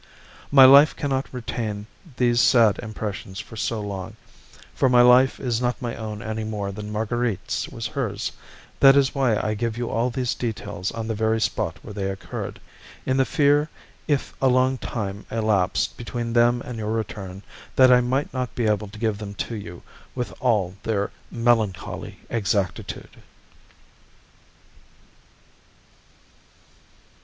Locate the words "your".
16.79-16.91